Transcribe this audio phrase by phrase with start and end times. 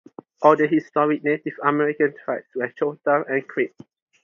[0.41, 3.75] Other historic Native American tribes were Choctaw and Creek.